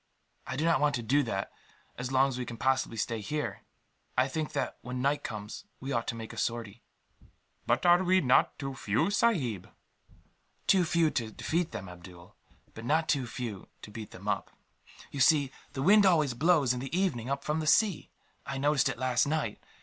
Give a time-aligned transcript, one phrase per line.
[0.47, 1.51] "I do not want to do that,
[1.95, 3.61] as long as we can possibly stay here.
[4.17, 6.81] I think that, when night comes, we ought to make a sortie."
[7.67, 9.69] "But are we not too few, sahib?"
[10.65, 12.35] "Too few to defeat them, Abdool,
[12.73, 14.49] but not too few to beat them up.
[15.11, 18.09] You see, the wind always blows, in the evening, up from the sea.
[18.43, 19.61] I noticed it last night.